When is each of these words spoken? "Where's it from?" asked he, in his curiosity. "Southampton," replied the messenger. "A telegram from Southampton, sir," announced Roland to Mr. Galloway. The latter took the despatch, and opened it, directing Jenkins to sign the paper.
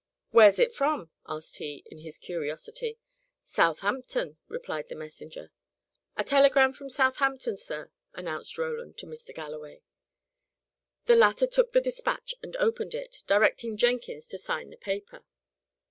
"Where's 0.31 0.57
it 0.57 0.73
from?" 0.73 1.11
asked 1.27 1.57
he, 1.57 1.83
in 1.91 1.99
his 1.99 2.17
curiosity. 2.17 2.97
"Southampton," 3.45 4.39
replied 4.47 4.87
the 4.89 4.95
messenger. 4.95 5.51
"A 6.17 6.23
telegram 6.23 6.73
from 6.73 6.89
Southampton, 6.89 7.55
sir," 7.55 7.91
announced 8.11 8.57
Roland 8.57 8.97
to 8.97 9.05
Mr. 9.05 9.31
Galloway. 9.31 9.83
The 11.05 11.15
latter 11.17 11.45
took 11.45 11.71
the 11.73 11.81
despatch, 11.81 12.33
and 12.41 12.57
opened 12.57 12.95
it, 12.95 13.21
directing 13.27 13.77
Jenkins 13.77 14.25
to 14.29 14.39
sign 14.39 14.71
the 14.71 14.77
paper. 14.77 15.23